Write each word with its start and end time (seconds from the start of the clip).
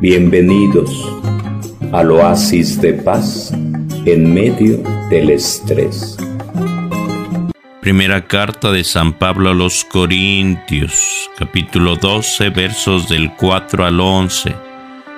Bienvenidos 0.00 0.90
al 1.90 2.10
oasis 2.10 2.78
de 2.82 2.92
paz 2.92 3.50
en 4.04 4.34
medio 4.34 4.82
del 5.08 5.30
estrés. 5.30 6.18
Primera 7.80 8.26
carta 8.26 8.70
de 8.72 8.84
San 8.84 9.14
Pablo 9.14 9.50
a 9.50 9.54
los 9.54 9.86
Corintios, 9.86 11.30
capítulo 11.38 11.96
12, 11.96 12.50
versos 12.50 13.08
del 13.08 13.32
4 13.36 13.86
al 13.86 13.98
11. 13.98 14.54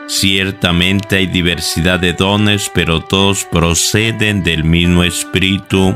Ciertamente 0.07 1.17
hay 1.17 1.27
diversidad 1.27 1.99
de 1.99 2.13
dones, 2.13 2.71
pero 2.73 3.01
todos 3.01 3.45
proceden 3.45 4.45
del 4.45 4.63
mismo 4.63 5.03
Espíritu. 5.03 5.93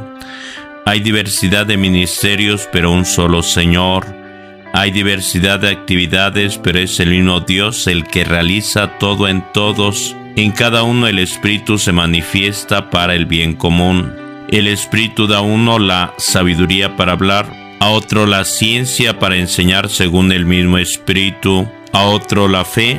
Hay 0.87 0.99
diversidad 0.99 1.67
de 1.67 1.77
ministerios, 1.77 2.69
pero 2.73 2.91
un 2.91 3.05
solo 3.05 3.45
Señor 3.45 4.21
hay 4.73 4.91
diversidad 4.91 5.61
de 5.61 5.68
actividades, 5.68 6.59
pero 6.59 6.79
es 6.79 6.98
el 6.98 7.11
mismo 7.11 7.41
Dios 7.41 7.86
el 7.86 8.05
que 8.07 8.25
realiza 8.25 8.98
todo 8.98 9.29
en 9.29 9.45
todos. 9.52 10.16
En 10.34 10.51
cada 10.51 10.83
uno 10.83 11.06
el 11.09 11.19
Espíritu 11.19 11.78
se 11.78 11.92
manifiesta 11.92 12.88
para 12.88 13.14
el 13.14 13.27
bien 13.27 13.55
común. 13.55 14.12
El 14.48 14.66
Espíritu 14.66 15.27
da 15.27 15.38
a 15.38 15.42
uno 15.42 15.78
la 15.78 16.14
sabiduría 16.16 16.97
para 16.97 17.12
hablar, 17.12 17.47
a 17.80 17.91
otro 17.91 18.27
la 18.27 18.45
ciencia 18.45 19.19
para 19.19 19.37
enseñar 19.37 19.91
según 19.91 20.33
el 20.33 20.47
mismo 20.47 20.78
Espíritu, 20.78 21.69
a 21.92 22.05
otro 22.05 22.48
la 22.48 22.64
fe, 22.64 22.98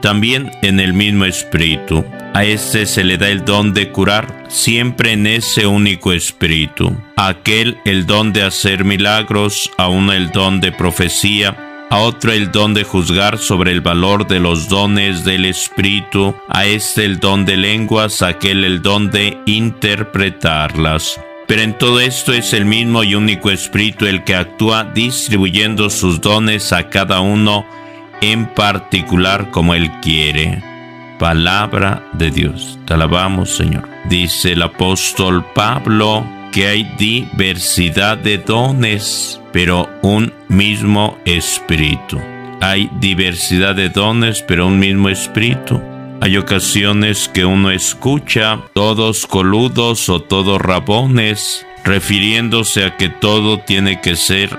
también 0.00 0.50
en 0.62 0.80
el 0.80 0.92
mismo 0.92 1.24
Espíritu. 1.24 2.04
A 2.34 2.44
este 2.44 2.86
se 2.86 3.04
le 3.04 3.18
da 3.18 3.28
el 3.28 3.44
don 3.44 3.74
de 3.74 3.90
curar, 3.90 4.44
siempre 4.48 5.12
en 5.12 5.26
ese 5.26 5.66
único 5.66 6.12
Espíritu. 6.12 6.96
A 7.16 7.28
aquel 7.28 7.78
el 7.84 8.06
don 8.06 8.32
de 8.32 8.42
hacer 8.42 8.84
milagros, 8.84 9.70
a 9.76 9.88
uno 9.88 10.12
el 10.12 10.30
don 10.30 10.60
de 10.60 10.72
profecía, 10.72 11.56
a 11.90 11.98
otro 11.98 12.32
el 12.32 12.52
don 12.52 12.74
de 12.74 12.84
juzgar 12.84 13.38
sobre 13.38 13.72
el 13.72 13.80
valor 13.80 14.26
de 14.26 14.40
los 14.40 14.68
dones 14.68 15.24
del 15.24 15.46
Espíritu, 15.46 16.34
a 16.48 16.66
este 16.66 17.04
el 17.04 17.18
don 17.18 17.44
de 17.44 17.56
lenguas, 17.56 18.22
a 18.22 18.28
aquel 18.28 18.64
el 18.64 18.82
don 18.82 19.10
de 19.10 19.38
interpretarlas. 19.46 21.18
Pero 21.46 21.62
en 21.62 21.78
todo 21.78 21.98
esto 22.00 22.34
es 22.34 22.52
el 22.52 22.66
mismo 22.66 23.04
y 23.04 23.14
único 23.14 23.50
Espíritu 23.50 24.04
el 24.04 24.22
que 24.22 24.34
actúa 24.34 24.84
distribuyendo 24.84 25.88
sus 25.88 26.20
dones 26.20 26.74
a 26.74 26.90
cada 26.90 27.20
uno 27.20 27.64
en 28.20 28.46
particular 28.46 29.50
como 29.50 29.74
Él 29.74 29.90
quiere. 30.00 30.62
Palabra 31.18 32.02
de 32.12 32.30
Dios. 32.30 32.78
Te 32.86 32.94
alabamos, 32.94 33.50
Señor. 33.50 33.88
Dice 34.08 34.52
el 34.52 34.62
apóstol 34.62 35.44
Pablo 35.54 36.24
que 36.52 36.66
hay 36.66 36.84
diversidad 36.96 38.16
de 38.16 38.38
dones, 38.38 39.40
pero 39.52 39.88
un 40.02 40.32
mismo 40.48 41.18
espíritu. 41.24 42.20
Hay 42.60 42.90
diversidad 43.00 43.74
de 43.74 43.88
dones, 43.88 44.42
pero 44.42 44.66
un 44.66 44.78
mismo 44.78 45.08
espíritu. 45.08 45.80
Hay 46.20 46.36
ocasiones 46.36 47.28
que 47.28 47.44
uno 47.44 47.70
escucha 47.70 48.60
todos 48.72 49.26
coludos 49.26 50.08
o 50.08 50.20
todos 50.20 50.60
rabones, 50.60 51.64
refiriéndose 51.84 52.84
a 52.84 52.96
que 52.96 53.08
todo 53.08 53.58
tiene 53.58 54.00
que 54.00 54.16
ser 54.16 54.58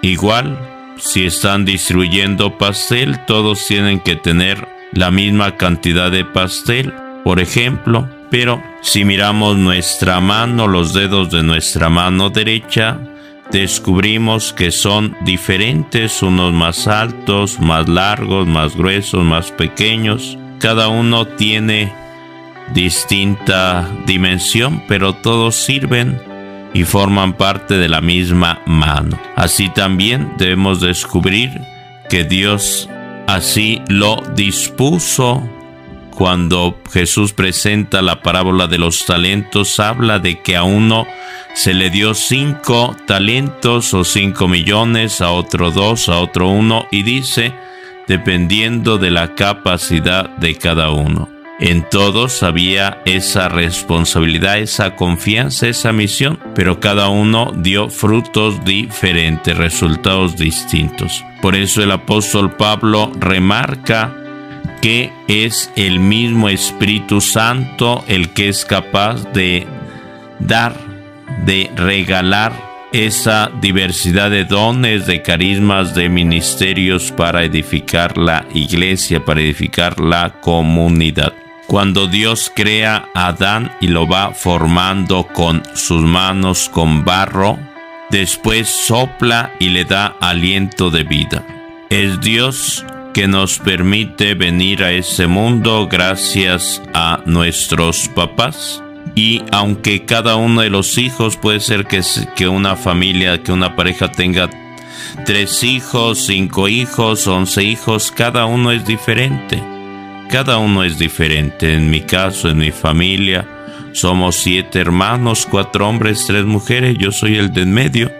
igual. 0.00 0.73
Si 0.98 1.24
están 1.24 1.64
distribuyendo 1.64 2.56
pastel, 2.56 3.24
todos 3.26 3.66
tienen 3.66 4.00
que 4.00 4.16
tener 4.16 4.68
la 4.92 5.10
misma 5.10 5.56
cantidad 5.56 6.10
de 6.10 6.24
pastel, 6.24 6.92
por 7.24 7.40
ejemplo, 7.40 8.08
pero 8.30 8.62
si 8.80 9.04
miramos 9.04 9.56
nuestra 9.56 10.20
mano, 10.20 10.66
los 10.66 10.92
dedos 10.92 11.30
de 11.30 11.42
nuestra 11.42 11.88
mano 11.88 12.30
derecha, 12.30 12.98
descubrimos 13.50 14.52
que 14.52 14.70
son 14.70 15.16
diferentes, 15.24 16.22
unos 16.22 16.52
más 16.52 16.86
altos, 16.86 17.58
más 17.60 17.88
largos, 17.88 18.46
más 18.46 18.76
gruesos, 18.76 19.24
más 19.24 19.50
pequeños. 19.50 20.38
Cada 20.58 20.88
uno 20.88 21.26
tiene 21.26 21.92
distinta 22.72 23.88
dimensión, 24.06 24.82
pero 24.88 25.12
todos 25.14 25.56
sirven 25.56 26.20
y 26.74 26.84
forman 26.84 27.32
parte 27.32 27.78
de 27.78 27.88
la 27.88 28.02
misma 28.02 28.60
mano. 28.66 29.18
Así 29.36 29.70
también 29.70 30.34
debemos 30.36 30.80
descubrir 30.80 31.50
que 32.10 32.24
Dios 32.24 32.88
Así 33.26 33.80
lo 33.88 34.22
dispuso. 34.34 35.42
Cuando 36.10 36.78
Jesús 36.92 37.32
presenta 37.32 38.02
la 38.02 38.22
parábola 38.22 38.66
de 38.66 38.78
los 38.78 39.04
talentos, 39.04 39.80
habla 39.80 40.18
de 40.18 40.40
que 40.42 40.56
a 40.56 40.62
uno 40.62 41.06
se 41.54 41.74
le 41.74 41.90
dio 41.90 42.14
cinco 42.14 42.94
talentos 43.06 43.94
o 43.94 44.04
cinco 44.04 44.46
millones, 44.46 45.20
a 45.20 45.30
otro 45.32 45.70
dos, 45.72 46.08
a 46.08 46.18
otro 46.20 46.48
uno, 46.48 46.86
y 46.92 47.02
dice, 47.02 47.52
dependiendo 48.06 48.98
de 48.98 49.10
la 49.10 49.34
capacidad 49.34 50.28
de 50.36 50.54
cada 50.54 50.90
uno. 50.90 51.33
En 51.60 51.88
todos 51.88 52.42
había 52.42 53.00
esa 53.04 53.48
responsabilidad, 53.48 54.58
esa 54.58 54.96
confianza, 54.96 55.68
esa 55.68 55.92
misión, 55.92 56.40
pero 56.54 56.80
cada 56.80 57.08
uno 57.08 57.52
dio 57.56 57.90
frutos 57.90 58.64
diferentes, 58.64 59.56
resultados 59.56 60.36
distintos. 60.36 61.24
Por 61.40 61.54
eso 61.54 61.80
el 61.82 61.92
apóstol 61.92 62.56
Pablo 62.56 63.12
remarca 63.20 64.16
que 64.82 65.12
es 65.28 65.70
el 65.76 66.00
mismo 66.00 66.48
Espíritu 66.48 67.20
Santo 67.20 68.04
el 68.08 68.30
que 68.30 68.48
es 68.48 68.64
capaz 68.64 69.22
de 69.32 69.66
dar, 70.40 70.74
de 71.46 71.70
regalar 71.76 72.52
esa 72.92 73.50
diversidad 73.60 74.30
de 74.30 74.44
dones, 74.44 75.06
de 75.06 75.22
carismas, 75.22 75.94
de 75.94 76.08
ministerios 76.08 77.12
para 77.12 77.44
edificar 77.44 78.18
la 78.18 78.44
iglesia, 78.54 79.24
para 79.24 79.40
edificar 79.40 80.00
la 80.00 80.40
comunidad. 80.40 81.32
Cuando 81.66 82.06
Dios 82.06 82.52
crea 82.54 83.08
a 83.14 83.28
Adán 83.28 83.72
y 83.80 83.88
lo 83.88 84.06
va 84.06 84.32
formando 84.32 85.26
con 85.26 85.62
sus 85.74 86.02
manos 86.02 86.68
con 86.68 87.04
barro, 87.04 87.58
después 88.10 88.68
sopla 88.68 89.52
y 89.58 89.70
le 89.70 89.84
da 89.84 90.14
aliento 90.20 90.90
de 90.90 91.04
vida. 91.04 91.44
Es 91.88 92.20
Dios 92.20 92.84
que 93.14 93.28
nos 93.28 93.58
permite 93.58 94.34
venir 94.34 94.84
a 94.84 94.92
ese 94.92 95.26
mundo 95.26 95.88
gracias 95.90 96.82
a 96.92 97.22
nuestros 97.24 98.08
papás. 98.08 98.82
Y 99.14 99.42
aunque 99.50 100.04
cada 100.04 100.36
uno 100.36 100.60
de 100.60 100.70
los 100.70 100.98
hijos 100.98 101.36
puede 101.36 101.60
ser 101.60 101.86
que, 101.86 102.02
que 102.36 102.46
una 102.46 102.76
familia, 102.76 103.42
que 103.42 103.52
una 103.52 103.74
pareja 103.74 104.12
tenga 104.12 104.50
tres 105.24 105.62
hijos, 105.62 106.26
cinco 106.26 106.68
hijos, 106.68 107.26
once 107.26 107.62
hijos, 107.62 108.12
cada 108.12 108.44
uno 108.44 108.70
es 108.70 108.84
diferente 108.84 109.73
cada 110.34 110.58
uno 110.58 110.82
es 110.82 110.98
diferente. 110.98 111.74
En 111.74 111.90
mi 111.90 112.00
caso, 112.00 112.48
en 112.48 112.58
mi 112.58 112.72
familia, 112.72 113.46
somos 113.92 114.34
siete 114.34 114.80
hermanos, 114.80 115.46
cuatro 115.48 115.88
hombres, 115.88 116.24
tres 116.26 116.44
mujeres, 116.44 116.96
yo 116.98 117.12
soy 117.12 117.36
el 117.36 117.52
de 117.52 117.62
en 117.62 117.72
medio, 117.72 118.12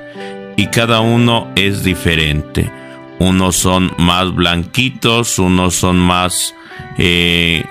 y 0.56 0.68
cada 0.68 1.00
uno 1.00 1.50
es 1.56 1.82
diferente. 1.82 2.70
Unos 3.18 3.56
son 3.56 3.90
más 3.98 4.32
blanquitos, 4.32 5.40
unos 5.40 5.74
son 5.74 5.96
más 5.96 6.54
eh, 6.98 7.64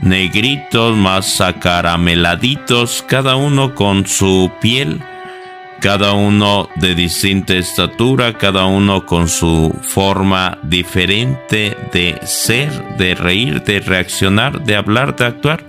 negritos, 0.00 0.96
más 0.96 1.40
acarameladitos, 1.40 3.04
cada 3.08 3.34
uno 3.34 3.74
con 3.74 4.06
su 4.06 4.52
piel 4.60 5.02
cada 5.82 6.12
uno 6.12 6.68
de 6.76 6.94
distinta 6.94 7.54
estatura, 7.54 8.38
cada 8.38 8.66
uno 8.66 9.04
con 9.04 9.28
su 9.28 9.74
forma 9.82 10.56
diferente 10.62 11.76
de 11.92 12.20
ser, 12.22 12.70
de 12.98 13.16
reír, 13.16 13.64
de 13.64 13.80
reaccionar, 13.80 14.62
de 14.62 14.76
hablar, 14.76 15.16
de 15.16 15.26
actuar, 15.26 15.64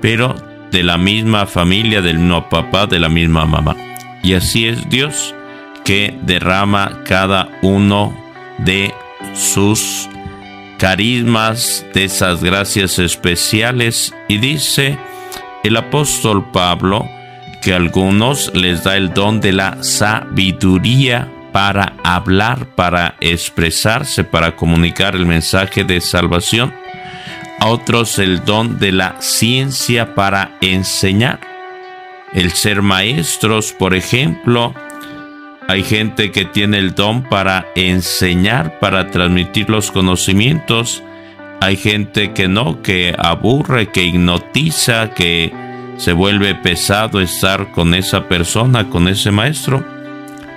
pero 0.00 0.34
de 0.70 0.82
la 0.82 0.96
misma 0.96 1.44
familia, 1.44 2.00
del 2.00 2.18
mismo 2.18 2.48
papá, 2.48 2.86
de 2.86 2.98
la 2.98 3.10
misma 3.10 3.44
mamá. 3.44 3.76
Y 4.22 4.32
así 4.32 4.66
es 4.66 4.88
Dios 4.88 5.34
que 5.84 6.18
derrama 6.22 7.02
cada 7.04 7.50
uno 7.60 8.16
de 8.56 8.94
sus 9.34 10.08
carismas, 10.78 11.84
de 11.92 12.04
esas 12.04 12.42
gracias 12.42 12.98
especiales, 12.98 14.14
y 14.26 14.38
dice 14.38 14.98
el 15.64 15.76
apóstol 15.76 16.50
Pablo, 16.50 17.06
que 17.68 17.74
a 17.74 17.76
algunos 17.76 18.50
les 18.54 18.82
da 18.82 18.96
el 18.96 19.12
don 19.12 19.42
de 19.42 19.52
la 19.52 19.82
sabiduría 19.82 21.30
para 21.52 21.96
hablar, 22.02 22.74
para 22.74 23.16
expresarse, 23.20 24.24
para 24.24 24.56
comunicar 24.56 25.14
el 25.14 25.26
mensaje 25.26 25.84
de 25.84 26.00
salvación. 26.00 26.72
A 27.60 27.66
otros 27.66 28.18
el 28.18 28.42
don 28.46 28.78
de 28.78 28.92
la 28.92 29.20
ciencia 29.20 30.14
para 30.14 30.56
enseñar. 30.62 31.40
El 32.32 32.52
ser 32.52 32.80
maestros, 32.80 33.74
por 33.78 33.94
ejemplo, 33.94 34.72
hay 35.68 35.82
gente 35.82 36.32
que 36.32 36.46
tiene 36.46 36.78
el 36.78 36.94
don 36.94 37.22
para 37.22 37.66
enseñar, 37.74 38.78
para 38.78 39.10
transmitir 39.10 39.68
los 39.68 39.92
conocimientos. 39.92 41.02
Hay 41.60 41.76
gente 41.76 42.32
que 42.32 42.48
no, 42.48 42.80
que 42.80 43.14
aburre, 43.18 43.88
que 43.88 44.04
hipnotiza, 44.04 45.10
que 45.10 45.67
se 45.98 46.12
vuelve 46.12 46.54
pesado 46.54 47.20
estar 47.20 47.72
con 47.72 47.92
esa 47.92 48.28
persona, 48.28 48.88
con 48.88 49.08
ese 49.08 49.30
maestro, 49.32 49.84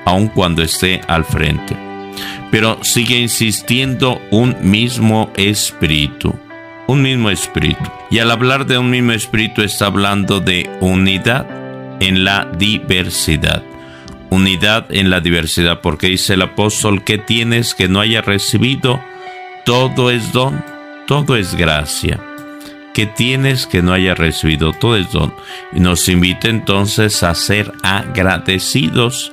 aun 0.06 0.28
cuando 0.28 0.62
esté 0.62 1.02
al 1.08 1.26
frente. 1.26 1.76
Pero 2.52 2.78
sigue 2.84 3.18
insistiendo 3.18 4.22
un 4.30 4.56
mismo 4.62 5.32
espíritu, 5.36 6.36
un 6.88 7.02
mismo 7.02 7.30
espíritu. 7.32 7.90
Y 8.12 8.20
al 8.20 8.30
hablar 8.30 8.68
de 8.68 8.78
un 8.78 8.92
mismo 8.92 9.14
espíritu 9.14 9.64
está 9.64 9.88
hablando 9.88 10.40
de 10.40 10.70
unidad 10.80 11.48
en 12.00 12.24
la 12.24 12.48
diversidad. 12.58 13.64
Unidad 14.30 14.86
en 14.90 15.10
la 15.10 15.22
diversidad, 15.22 15.82
porque 15.82 16.08
dice 16.08 16.36
el 16.36 16.44
apóstol 16.44 17.04
que 17.04 17.18
tienes 17.18 17.74
que 17.74 17.88
no 17.88 18.00
haya 18.00 18.22
recibido, 18.22 19.02
todo 19.66 20.12
es 20.12 20.32
don, 20.32 20.64
todo 21.08 21.36
es 21.36 21.56
gracia 21.56 22.20
que 22.94 23.06
tienes 23.06 23.68
que 23.68 23.82
no 23.82 23.94
haya 23.94 24.16
recibido 24.16 24.74
todo 24.74 24.98
es 24.98 25.12
don. 25.12 25.34
Y 25.74 25.80
nos 25.80 26.08
invita 26.10 26.50
entonces 26.50 27.24
a 27.24 27.34
ser 27.36 27.72
agradecidos, 27.84 29.32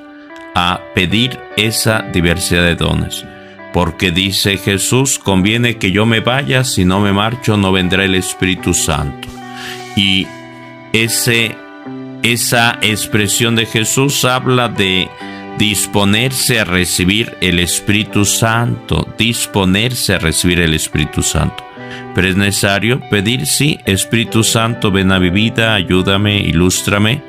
a 0.55 0.81
pedir 0.95 1.39
esa 1.57 2.03
diversidad 2.13 2.65
de 2.65 2.77
dones. 2.77 3.25
Porque 3.73 4.11
dice 4.11 4.57
Jesús, 4.57 5.19
conviene 5.19 5.79
que 5.79 5.91
yo 5.91 6.07
me 6.07 6.21
vaya, 6.21 6.65
si 6.65 6.85
no 6.85 7.01
me 7.01 7.13
marcho 7.13 7.57
no 7.57 7.73
vendrá 7.73 8.05
el 8.05 8.15
Espíritu 8.15 8.75
Santo. 8.75 9.29
Y 9.97 10.27
ese, 10.93 11.57
esa 12.23 12.79
expresión 12.81 13.57
de 13.57 13.67
Jesús 13.67 14.25
habla 14.25 14.69
de 14.69 15.09
disponerse 15.59 16.61
a 16.61 16.65
recibir 16.65 17.37
el 17.41 17.59
Espíritu 17.59 18.25
Santo, 18.25 19.07
disponerse 19.19 20.15
a 20.15 20.19
recibir 20.19 20.61
el 20.61 20.73
Espíritu 20.73 21.23
Santo. 21.23 21.68
Pero 22.19 22.31
es 22.31 22.37
necesario 22.37 22.99
pedir, 23.11 23.47
sí, 23.47 23.79
Espíritu 23.85 24.43
Santo, 24.43 24.91
ven 24.91 25.13
a 25.13 25.21
mi 25.21 25.31
vida, 25.31 25.77
ayúdame, 25.77 26.41
ilústrame, 26.41 27.23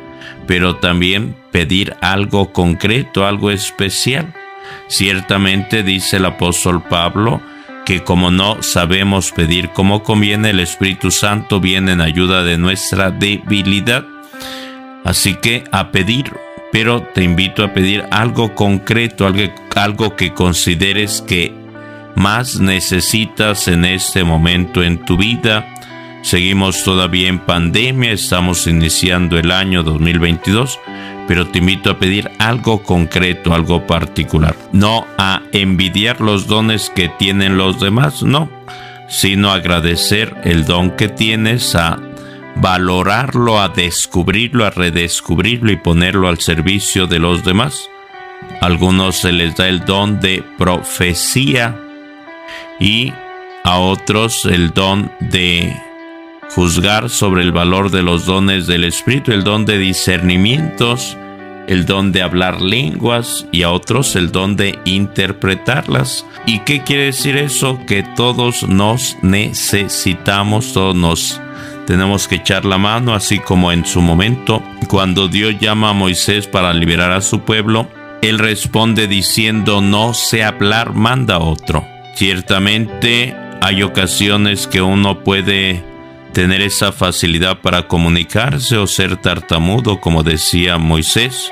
pero 0.47 0.77
también 0.77 1.36
pedir 1.51 1.95
algo 2.01 2.51
concreto, 2.51 3.27
algo 3.27 3.51
especial. 3.51 4.33
Ciertamente 4.88 5.83
dice 5.83 6.18
el 6.18 6.25
apóstol 6.25 6.81
Pablo 6.81 7.39
que 7.86 8.03
como 8.03 8.31
no 8.31 8.63
sabemos 8.63 9.31
pedir 9.31 9.69
como 9.69 10.01
conviene, 10.01 10.50
el 10.50 10.59
Espíritu 10.59 11.12
Santo 11.12 11.59
viene 11.59 11.91
en 11.91 12.01
ayuda 12.01 12.44
de 12.44 12.57
nuestra 12.57 13.12
debilidad. 13.12 14.06
Así 15.06 15.36
que 15.36 15.65
a 15.71 15.91
pedir, 15.91 16.33
pero 16.71 17.03
te 17.13 17.24
invito 17.24 17.63
a 17.63 17.74
pedir 17.74 18.06
algo 18.09 18.56
concreto, 18.56 19.27
algo, 19.27 19.53
algo 19.75 20.15
que 20.15 20.33
consideres 20.33 21.21
que 21.21 21.59
más 22.19 22.60
necesitas 22.60 23.69
en 23.69 23.86
este 23.86 24.25
momento 24.25 24.83
en 24.83 25.04
tu 25.06 25.18
vida. 25.18 25.66
Seguimos 26.21 26.83
todavía 26.83 27.30
en 27.30 27.39
pandemia, 27.39 28.12
estamos 28.12 28.68
iniciando 28.68 29.39
el 29.39 29.51
año 29.51 29.83
2022, 29.83 30.77
pero 31.30 31.48
te 31.48 31.60
invito 31.60 31.89
a 31.89 31.98
pedir 31.98 32.30
algo 32.38 32.83
concreto, 32.83 33.54
algo 33.54 33.88
particular. 33.88 34.54
No 34.74 35.07
a 35.18 35.42
envidiar 35.54 36.19
los 36.19 36.45
dones 36.45 36.92
que 36.94 37.07
tienen 37.07 37.57
los 37.57 37.80
demás, 37.80 38.22
no, 38.22 38.50
sino 39.07 39.51
agradecer 39.51 40.36
el 40.44 40.65
don 40.65 40.92
que 40.92 41.07
tienes, 41.07 41.74
a 41.74 42.00
valorarlo, 42.57 43.62
a 43.62 43.69
descubrirlo, 43.69 44.65
a 44.65 44.72
redescubrirlo 44.72 45.72
y 45.72 45.77
ponerlo 45.77 46.27
al 46.27 46.39
servicio 46.39 47.07
de 47.07 47.19
los 47.19 47.45
demás. 47.45 47.89
A 48.62 48.65
algunos 48.65 49.15
se 49.15 49.31
les 49.31 49.56
da 49.56 49.69
el 49.69 49.86
don 49.86 50.19
de 50.19 50.44
profecía, 50.57 51.88
y 52.80 53.14
a 53.64 53.80
otros 53.80 54.46
el 54.46 54.72
don 54.72 55.12
de 55.20 55.76
juzgar 56.56 57.10
sobre 57.10 57.44
el 57.44 57.52
valor 57.52 57.92
de 57.92 58.02
los 58.02 58.26
dones 58.26 58.68
del 58.68 58.84
Espíritu, 58.84 59.31
el 59.31 59.44
don 59.44 59.66
de 59.66 59.78
discernimientos, 59.78 61.18
el 61.68 61.86
don 61.86 62.12
de 62.12 62.24
hablar 62.24 62.62
lenguas 62.62 63.46
y 63.52 63.62
a 63.62 63.70
otros 63.70 64.16
el 64.16 64.31
don 64.31 64.56
de 64.56 64.80
interpretarlas. 64.86 66.26
¿Y 66.48 66.60
qué 66.60 66.84
quiere 66.84 67.06
decir 67.06 67.38
eso? 67.38 67.80
Que 67.86 68.04
todos 68.16 68.68
nos 68.68 69.18
necesitamos, 69.22 70.74
todos 70.74 70.96
nos 70.96 71.40
tenemos 71.86 72.28
que 72.28 72.36
echar 72.36 72.66
la 72.66 72.78
mano, 72.78 73.14
así 73.14 73.40
como 73.40 73.72
en 73.72 73.86
su 73.86 74.02
momento, 74.02 74.62
cuando 74.88 75.28
Dios 75.28 75.56
llama 75.60 75.90
a 75.90 75.94
Moisés 75.94 76.46
para 76.46 76.74
liberar 76.74 77.12
a 77.12 77.22
su 77.22 77.42
pueblo, 77.42 77.88
él 78.22 78.38
responde 78.38 79.08
diciendo, 79.08 79.82
no 79.82 80.14
sé 80.14 80.44
hablar, 80.44 80.94
manda 80.94 81.40
otro. 81.40 81.86
Ciertamente 82.19 83.33
hay 83.62 83.81
ocasiones 83.81 84.68
que 84.68 84.81
uno 84.81 85.24
puede 85.24 85.81
tener 86.33 86.60
esa 86.60 86.92
facilidad 86.92 87.62
para 87.62 87.88
comunicarse 87.88 88.75
o 88.75 88.88
ser 88.88 89.16
tartamudo, 89.16 90.01
como 90.01 90.21
decía 90.21 90.77
Moisés, 90.77 91.50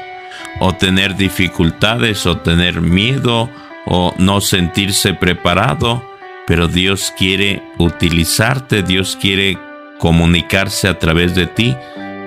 o 0.59 0.73
tener 0.73 1.15
dificultades 1.15 2.25
o 2.25 2.39
tener 2.39 2.81
miedo 2.81 3.49
o 3.85 4.13
no 4.17 4.41
sentirse 4.41 5.13
preparado, 5.13 6.03
pero 6.45 6.67
Dios 6.67 7.13
quiere 7.17 7.63
utilizarte, 7.77 8.83
Dios 8.83 9.15
quiere 9.15 9.57
comunicarse 9.99 10.89
a 10.89 10.99
través 10.99 11.33
de 11.33 11.47
ti, 11.47 11.77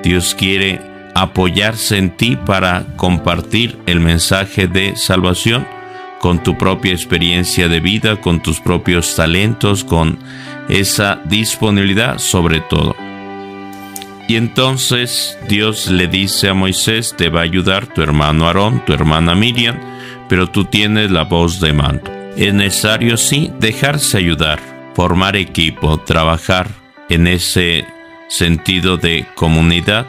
Dios 0.02 0.34
quiere 0.34 0.81
apoyarse 1.14 1.98
en 1.98 2.16
ti 2.16 2.36
para 2.36 2.86
compartir 2.96 3.78
el 3.84 4.00
mensaje 4.00 4.66
de 4.66 4.96
salvación 4.96 5.66
con 6.20 6.43
tu 6.43 6.56
propia 6.56 6.93
experiencia 6.93 7.69
de 7.69 7.81
vida, 7.81 8.20
con 8.20 8.40
tus 8.40 8.61
propios 8.61 9.17
talentos, 9.17 9.84
con 9.84 10.19
esa 10.69 11.20
disponibilidad 11.25 12.19
sobre 12.19 12.61
todo. 12.61 12.94
Y 14.28 14.37
entonces 14.37 15.37
Dios 15.49 15.88
le 15.88 16.06
dice 16.06 16.50
a 16.50 16.55
Moisés, 16.55 17.14
te 17.17 17.31
va 17.31 17.40
a 17.40 17.44
ayudar 17.44 17.87
tu 17.87 18.02
hermano 18.02 18.46
Aarón, 18.46 18.84
tu 18.84 18.93
hermana 18.93 19.34
Miriam, 19.34 19.76
pero 20.28 20.46
tú 20.49 20.67
tienes 20.67 21.11
la 21.11 21.25
voz 21.25 21.58
de 21.58 21.72
mando. 21.72 22.12
Es 22.37 22.55
necesario, 22.55 23.17
sí, 23.17 23.50
dejarse 23.58 24.19
ayudar, 24.19 24.61
formar 24.94 25.37
equipo, 25.37 25.99
trabajar 25.99 26.69
en 27.08 27.26
ese 27.26 27.87
sentido 28.28 28.99
de 28.99 29.26
comunidad 29.34 30.06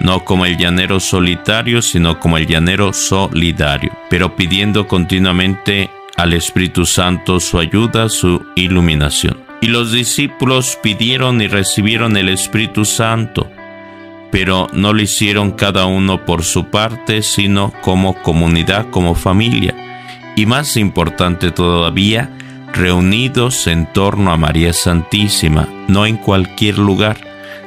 no 0.00 0.24
como 0.24 0.46
el 0.46 0.56
llanero 0.56 1.00
solitario, 1.00 1.82
sino 1.82 2.20
como 2.20 2.38
el 2.38 2.46
llanero 2.46 2.92
solidario, 2.92 3.92
pero 4.10 4.36
pidiendo 4.36 4.86
continuamente 4.86 5.90
al 6.16 6.32
Espíritu 6.32 6.86
Santo 6.86 7.40
su 7.40 7.58
ayuda, 7.58 8.08
su 8.08 8.44
iluminación. 8.54 9.38
Y 9.60 9.68
los 9.68 9.92
discípulos 9.92 10.78
pidieron 10.82 11.40
y 11.40 11.46
recibieron 11.46 12.16
el 12.16 12.28
Espíritu 12.28 12.84
Santo, 12.84 13.50
pero 14.30 14.66
no 14.72 14.92
lo 14.92 15.02
hicieron 15.02 15.52
cada 15.52 15.86
uno 15.86 16.24
por 16.24 16.44
su 16.44 16.66
parte, 16.66 17.22
sino 17.22 17.72
como 17.80 18.14
comunidad, 18.22 18.90
como 18.90 19.14
familia. 19.14 19.74
Y 20.36 20.44
más 20.44 20.76
importante 20.76 21.50
todavía, 21.50 22.30
reunidos 22.72 23.66
en 23.66 23.90
torno 23.92 24.30
a 24.30 24.36
María 24.36 24.74
Santísima, 24.74 25.66
no 25.88 26.04
en 26.04 26.18
cualquier 26.18 26.78
lugar, 26.78 27.16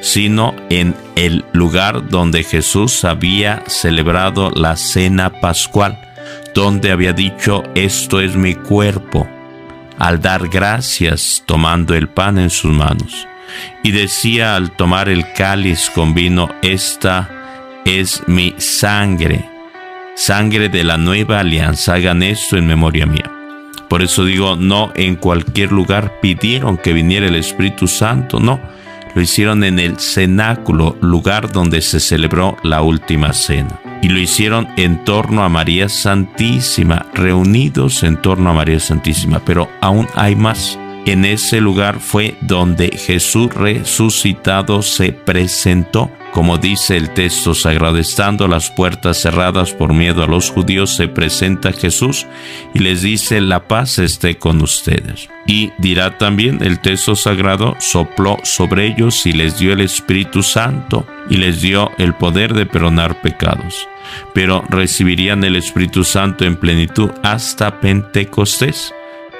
sino 0.01 0.55
en 0.69 0.95
el 1.15 1.45
lugar 1.51 2.09
donde 2.09 2.43
Jesús 2.43 3.03
había 3.03 3.63
celebrado 3.67 4.49
la 4.51 4.75
cena 4.75 5.29
pascual, 5.29 5.99
donde 6.55 6.91
había 6.91 7.13
dicho, 7.13 7.63
esto 7.75 8.21
es 8.21 8.35
mi 8.35 8.55
cuerpo, 8.55 9.27
al 9.97 10.21
dar 10.21 10.47
gracias 10.47 11.43
tomando 11.45 11.95
el 11.95 12.07
pan 12.07 12.37
en 12.37 12.49
sus 12.49 12.71
manos. 12.71 13.27
Y 13.83 13.91
decía 13.91 14.55
al 14.55 14.71
tomar 14.71 15.09
el 15.09 15.33
cáliz 15.33 15.89
con 15.89 16.13
vino, 16.13 16.49
esta 16.61 17.29
es 17.85 18.23
mi 18.27 18.53
sangre, 18.57 19.49
sangre 20.15 20.69
de 20.69 20.83
la 20.83 20.97
nueva 20.97 21.39
alianza, 21.39 21.95
hagan 21.95 22.23
esto 22.23 22.57
en 22.57 22.67
memoria 22.67 23.05
mía. 23.05 23.31
Por 23.89 24.03
eso 24.03 24.23
digo, 24.23 24.55
no 24.55 24.91
en 24.95 25.15
cualquier 25.15 25.71
lugar 25.71 26.19
pidieron 26.21 26.77
que 26.77 26.93
viniera 26.93 27.25
el 27.25 27.35
Espíritu 27.35 27.87
Santo, 27.87 28.39
no 28.39 28.59
lo 29.19 29.23
hicieron 29.23 29.65
en 29.65 29.79
el 29.79 29.99
cenáculo, 29.99 30.95
lugar 31.01 31.51
donde 31.51 31.81
se 31.81 31.99
celebró 31.99 32.55
la 32.63 32.81
última 32.81 33.33
cena. 33.33 33.81
Y 34.01 34.07
lo 34.07 34.17
hicieron 34.17 34.69
en 34.77 35.03
torno 35.03 35.43
a 35.43 35.49
María 35.49 35.89
Santísima, 35.89 37.05
reunidos 37.13 38.03
en 38.03 38.15
torno 38.21 38.49
a 38.49 38.53
María 38.53 38.79
Santísima. 38.79 39.41
Pero 39.43 39.67
aún 39.81 40.07
hay 40.15 40.37
más. 40.37 40.79
En 41.09 41.25
ese 41.25 41.59
lugar 41.59 42.01
fue 42.01 42.35
donde 42.41 42.95
Jesús 42.95 43.51
resucitado 43.51 44.83
se 44.83 45.11
presentó 45.11 46.11
como 46.33 46.59
dice 46.59 46.95
el 46.95 47.09
texto 47.09 47.55
sagrado, 47.55 47.97
estando 47.97 48.47
las 48.47 48.69
puertas 48.69 49.17
cerradas 49.17 49.73
por 49.73 49.93
miedo 49.93 50.23
a 50.23 50.27
los 50.27 50.51
judíos, 50.51 50.95
se 50.95 51.07
presenta 51.07 51.73
Jesús 51.73 52.27
y 52.73 52.79
les 52.79 53.01
dice, 53.01 53.41
la 53.41 53.67
paz 53.67 53.97
esté 53.97 54.37
con 54.37 54.61
ustedes. 54.61 55.27
Y 55.47 55.71
dirá 55.79 56.19
también 56.19 56.59
el 56.61 56.79
texto 56.79 57.15
sagrado, 57.15 57.75
sopló 57.79 58.37
sobre 58.43 58.85
ellos 58.85 59.25
y 59.25 59.33
les 59.33 59.57
dio 59.57 59.73
el 59.73 59.81
Espíritu 59.81 60.43
Santo 60.43 61.07
y 61.29 61.37
les 61.37 61.61
dio 61.61 61.91
el 61.97 62.13
poder 62.13 62.53
de 62.53 62.67
perdonar 62.67 63.21
pecados. 63.21 63.87
Pero 64.33 64.63
recibirían 64.69 65.43
el 65.43 65.55
Espíritu 65.55 66.03
Santo 66.03 66.45
en 66.45 66.55
plenitud 66.55 67.09
hasta 67.23 67.79
Pentecostés. 67.79 68.93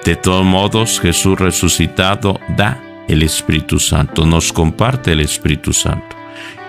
De 0.06 0.16
todos 0.16 0.46
modos, 0.46 1.00
Jesús 1.00 1.38
resucitado 1.38 2.40
da 2.56 2.82
el 3.08 3.24
Espíritu 3.24 3.80
Santo, 3.80 4.26
nos 4.26 4.54
comparte 4.54 5.12
el 5.12 5.20
Espíritu 5.20 5.74
Santo 5.74 6.20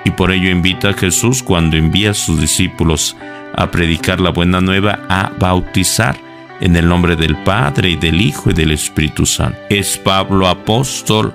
y 0.05 0.11
por 0.11 0.33
ello 0.33 0.51
invita 0.51 0.91
a 0.91 0.95
Jesús 0.95 1.43
cuando 1.43 1.77
envía 1.77 2.11
a 2.11 2.15
sus 2.15 2.41
discípulos 2.41 3.17
a 3.55 3.71
predicar 3.71 4.21
la 4.21 4.31
buena 4.31 4.61
nueva 4.61 5.01
a 5.09 5.33
bautizar 5.39 6.17
En 6.61 6.77
el 6.77 6.87
nombre 6.87 7.17
del 7.17 7.37
Padre 7.43 7.91
y 7.91 7.97
del 7.97 8.21
Hijo 8.21 8.51
y 8.51 8.53
del 8.53 8.73
Espíritu 8.73 9.25
Santo. 9.25 9.59
Es 9.71 9.97
Pablo 9.97 10.47
apóstol 10.47 11.33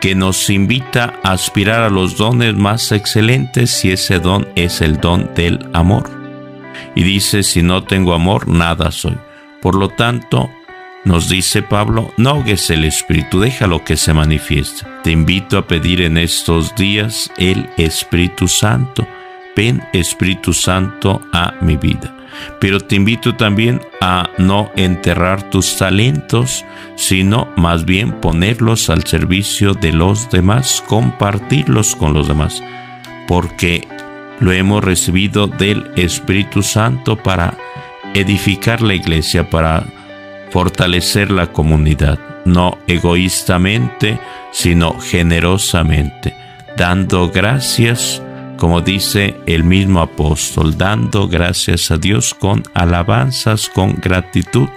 que 0.00 0.16
nos 0.16 0.50
invita 0.50 1.14
a 1.22 1.30
aspirar 1.30 1.82
a 1.82 1.88
los 1.88 2.16
dones 2.16 2.52
más 2.52 2.90
excelentes 2.90 3.70
si 3.70 3.92
ese 3.92 4.18
don 4.18 4.48
es 4.56 4.80
el 4.80 5.00
don 5.00 5.30
del 5.36 5.64
amor. 5.72 6.10
Y 6.96 7.04
dice, 7.04 7.44
si 7.44 7.62
no 7.62 7.84
tengo 7.84 8.12
amor, 8.12 8.48
nada 8.48 8.90
soy. 8.90 9.16
Por 9.62 9.76
lo 9.76 9.88
tanto, 9.88 10.50
nos 11.04 11.28
dice 11.28 11.62
Pablo, 11.62 12.12
no 12.16 12.30
ahogues 12.30 12.70
el 12.70 12.84
Espíritu, 12.84 13.40
déjalo 13.40 13.84
que 13.84 13.96
se 13.96 14.14
manifieste. 14.14 14.86
Te 15.02 15.10
invito 15.10 15.58
a 15.58 15.66
pedir 15.66 16.00
en 16.00 16.18
estos 16.18 16.74
días 16.74 17.30
el 17.36 17.68
Espíritu 17.76 18.48
Santo. 18.48 19.06
Ven 19.56 19.82
Espíritu 19.92 20.52
Santo 20.52 21.20
a 21.32 21.54
mi 21.60 21.76
vida 21.76 22.14
pero 22.60 22.80
te 22.80 22.96
invito 22.96 23.34
también 23.34 23.80
a 24.00 24.30
no 24.38 24.70
enterrar 24.76 25.50
tus 25.50 25.76
talentos, 25.76 26.64
sino 26.96 27.48
más 27.56 27.84
bien 27.84 28.12
ponerlos 28.20 28.90
al 28.90 29.04
servicio 29.04 29.74
de 29.74 29.92
los 29.92 30.30
demás, 30.30 30.82
compartirlos 30.86 31.94
con 31.96 32.14
los 32.14 32.28
demás, 32.28 32.62
porque 33.26 33.86
lo 34.40 34.52
hemos 34.52 34.82
recibido 34.82 35.46
del 35.46 35.90
Espíritu 35.96 36.62
Santo 36.62 37.16
para 37.16 37.56
edificar 38.14 38.82
la 38.82 38.94
iglesia, 38.94 39.48
para 39.48 39.84
fortalecer 40.54 41.32
la 41.32 41.48
comunidad, 41.48 42.16
no 42.44 42.78
egoístamente, 42.86 44.20
sino 44.52 45.00
generosamente, 45.00 46.32
dando 46.76 47.28
gracias 47.28 48.22
como 48.56 48.80
dice 48.80 49.34
el 49.46 49.64
mismo 49.64 50.00
apóstol, 50.00 50.78
dando 50.78 51.26
gracias 51.26 51.90
a 51.90 51.98
Dios 51.98 52.34
con 52.34 52.62
alabanzas, 52.72 53.68
con 53.68 53.96
gratitud, 54.00 54.68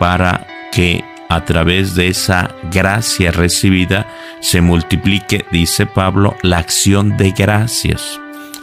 para 0.00 0.44
que 0.72 1.04
a 1.28 1.44
través 1.44 1.94
de 1.94 2.08
esa 2.08 2.50
gracia 2.72 3.30
recibida 3.30 4.08
se 4.40 4.60
multiplique, 4.60 5.44
dice 5.52 5.86
Pablo, 5.86 6.36
la 6.42 6.58
acción 6.58 7.16
de 7.16 7.30
gracias. 7.30 8.20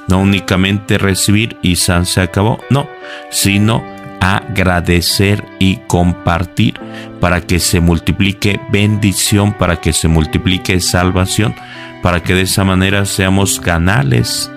No 0.10 0.19
únicamente 0.19 0.98
recibir 0.98 1.57
y 1.62 1.77
San 1.77 2.05
se 2.05 2.19
acabó, 2.19 2.60
no, 2.69 2.89
sino 3.31 3.96
agradecer 4.19 5.43
y 5.59 5.77
compartir 5.88 6.79
para 7.19 7.41
que 7.41 7.59
se 7.59 7.79
multiplique 7.79 8.59
bendición, 8.71 9.53
para 9.53 9.77
que 9.77 9.93
se 9.93 10.07
multiplique 10.07 10.79
salvación, 10.79 11.55
para 12.01 12.21
que 12.21 12.36
de 12.36 12.43
esa 12.43 12.63
manera 12.63 13.05
seamos 13.05 13.59
canales 13.59 14.51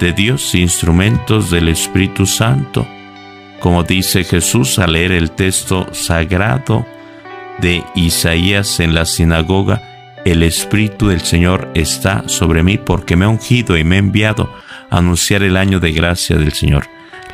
de 0.00 0.12
Dios, 0.12 0.54
instrumentos 0.54 1.50
del 1.50 1.68
Espíritu 1.68 2.26
Santo. 2.26 2.86
Como 3.60 3.82
dice 3.82 4.24
Jesús 4.24 4.78
al 4.78 4.92
leer 4.92 5.12
el 5.12 5.32
texto 5.32 5.88
sagrado 5.92 6.86
de 7.60 7.82
Isaías 7.96 8.78
en 8.78 8.94
la 8.94 9.04
sinagoga, 9.04 9.82
el 10.24 10.42
Espíritu 10.42 11.08
del 11.08 11.22
Señor 11.22 11.70
está 11.74 12.28
sobre 12.28 12.62
mí 12.62 12.78
porque 12.78 13.16
me 13.16 13.24
ha 13.24 13.28
ungido 13.28 13.76
y 13.76 13.84
me 13.84 13.96
ha 13.96 13.98
enviado 13.98 14.52
a 14.90 14.98
anunciar 14.98 15.42
el 15.42 15.56
año 15.56 15.80
de 15.80 15.92
gracia 15.92 16.36
del 16.36 16.52
Señor, 16.52 16.86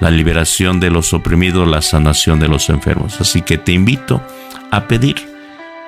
la 0.05 0.11
liberación 0.11 0.81
de 0.81 0.91
los 0.91 1.15
oprimidos, 1.15 1.67
la 1.67 1.81
sanación 1.81 2.39
de 2.39 2.47
los 2.47 2.69
enfermos. 2.69 3.23
Así 3.23 3.41
que 3.41 3.57
te 3.57 3.73
invito 3.73 4.21
a 4.71 4.87
pedir 4.87 5.17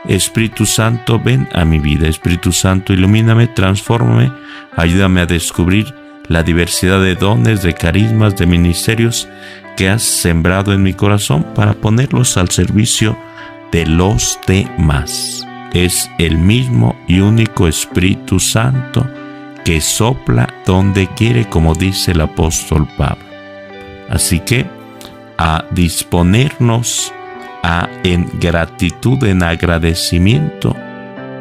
Espíritu 0.08 0.64
Santo, 0.64 1.20
ven 1.23 1.46
a 1.52 1.66
mi 1.66 1.80
vida. 1.80 2.08
Espíritu 2.08 2.50
Santo, 2.50 2.94
ilumíname, 2.94 3.46
transfórmame, 3.46 4.32
ayúdame 4.75 5.20
a 5.20 5.26
descubrir 5.26 5.94
la 6.28 6.42
diversidad 6.42 6.99
de 7.02 7.14
dones, 7.14 7.62
de 7.62 7.75
carismas, 7.75 8.35
de 8.37 8.46
ministerios 8.46 9.28
que 9.76 9.90
has 9.90 10.02
sembrado 10.02 10.73
en 10.73 10.82
mi 10.82 10.94
corazón 10.94 11.44
para 11.54 11.75
ponerlos 11.75 12.38
al 12.38 12.49
servicio 12.49 13.18
de 13.70 13.85
los 13.85 14.38
demás. 14.46 15.46
Es 15.75 16.11
el 16.16 16.38
mismo 16.38 16.96
y 17.06 17.20
único 17.20 17.68
Espíritu 17.68 18.40
Santo 18.40 19.06
que 19.62 19.82
sopla 19.82 20.49
donde 20.64 21.06
quiere, 21.08 21.50
como 21.50 21.75
dice 21.75 22.12
el 22.12 22.23
apóstol 22.23 22.88
Pablo. 22.96 23.25
Así 24.08 24.40
que 24.40 24.66
a 25.38 25.64
disponernos 25.70 27.12
en 28.04 28.28
gratitud, 28.38 29.22
en 29.25 29.42
agradecimiento, 29.42 30.75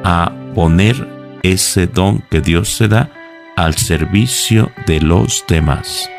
a 0.04 0.32
poner 0.54 1.08
ese 1.44 1.88
don 1.88 2.24
que 2.30 2.42
Dios 2.42 2.70
se 2.70 2.88
da 2.88 3.10
al 3.56 3.76
servicio 3.76 4.72
de 4.88 5.02
los 5.02 5.46
demás, 5.48 6.10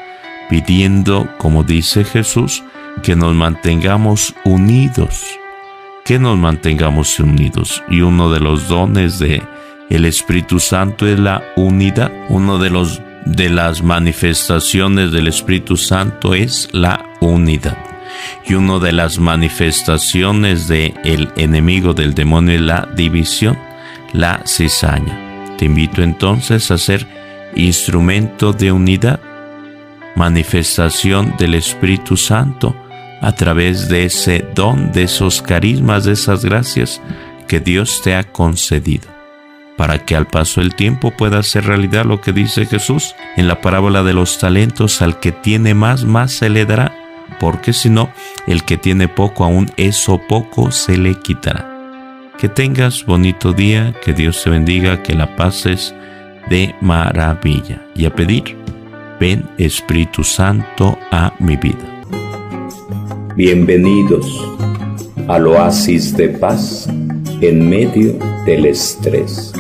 pidiendo, 0.48 1.28
como 1.38 1.64
dice 1.64 2.04
Jesús, 2.04 2.62
que 3.02 3.16
nos 3.16 3.34
mantengamos 3.34 4.34
unidos, 4.44 5.24
que 6.04 6.18
nos 6.18 6.38
mantengamos 6.38 7.18
unidos. 7.18 7.82
Y 7.90 8.00
uno 8.00 8.30
de 8.30 8.40
los 8.40 8.68
dones 8.68 9.18
de 9.18 9.42
el 9.90 10.04
Espíritu 10.04 10.60
Santo 10.60 11.06
es 11.06 11.18
la 11.18 11.42
unidad. 11.56 12.10
Uno 12.28 12.58
de 12.58 12.70
los 12.70 13.02
de 13.26 13.50
las 13.50 13.82
manifestaciones 13.82 15.12
del 15.12 15.28
Espíritu 15.28 15.76
Santo 15.76 16.34
es 16.34 16.68
la 16.72 17.04
unidad 17.20 17.76
y 18.46 18.54
una 18.54 18.78
de 18.78 18.92
las 18.92 19.18
manifestaciones 19.18 20.68
del 20.68 20.94
el 21.04 21.28
enemigo 21.36 21.92
del 21.92 22.14
demonio 22.14 22.54
es 22.54 22.60
la 22.60 22.88
división, 22.94 23.58
la 24.12 24.42
cizaña. 24.46 25.54
Te 25.58 25.64
invito 25.64 26.02
entonces 26.02 26.70
a 26.70 26.78
ser 26.78 27.06
instrumento 27.54 28.52
de 28.52 28.72
unidad, 28.72 29.20
manifestación 30.14 31.34
del 31.38 31.54
Espíritu 31.54 32.16
Santo 32.16 32.76
a 33.20 33.32
través 33.32 33.88
de 33.88 34.04
ese 34.04 34.44
don, 34.54 34.92
de 34.92 35.04
esos 35.04 35.42
carismas, 35.42 36.04
de 36.04 36.12
esas 36.12 36.44
gracias 36.44 37.00
que 37.48 37.60
Dios 37.60 38.00
te 38.02 38.14
ha 38.14 38.24
concedido, 38.24 39.08
para 39.76 40.04
que 40.04 40.16
al 40.16 40.26
paso 40.26 40.60
del 40.60 40.74
tiempo 40.74 41.10
pueda 41.10 41.42
ser 41.42 41.64
realidad 41.64 42.04
lo 42.04 42.20
que 42.20 42.32
dice 42.32 42.66
Jesús 42.66 43.14
en 43.36 43.48
la 43.48 43.60
parábola 43.60 44.02
de 44.02 44.14
los 44.14 44.38
talentos, 44.38 45.02
al 45.02 45.20
que 45.20 45.32
tiene 45.32 45.74
más, 45.74 46.04
más 46.04 46.32
se 46.32 46.48
le 46.48 46.64
dará 46.64 46.92
porque 47.40 47.72
si 47.72 47.90
no, 47.90 48.10
el 48.46 48.64
que 48.64 48.76
tiene 48.76 49.08
poco 49.08 49.44
aún 49.44 49.70
eso 49.76 50.20
poco 50.28 50.70
se 50.70 50.96
le 50.96 51.14
quitará. 51.14 51.72
Que 52.38 52.48
tengas 52.48 53.04
bonito 53.04 53.52
día, 53.52 53.94
que 54.04 54.12
Dios 54.12 54.42
te 54.42 54.50
bendiga, 54.50 55.02
que 55.02 55.14
la 55.14 55.36
pases 55.36 55.94
de 56.50 56.74
maravilla. 56.80 57.82
Y 57.94 58.04
a 58.04 58.14
pedir, 58.14 58.56
ven 59.18 59.44
Espíritu 59.58 60.22
Santo 60.22 60.98
a 61.10 61.32
mi 61.38 61.56
vida. 61.56 62.02
Bienvenidos 63.34 64.26
al 65.28 65.46
oasis 65.46 66.16
de 66.16 66.28
paz 66.28 66.88
en 67.40 67.68
medio 67.68 68.18
del 68.46 68.66
estrés. 68.66 69.52